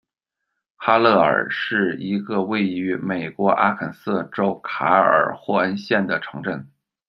[0.77, 6.67] 哈勒尔是一个位于美国阿肯色州卡尔霍恩县的城镇。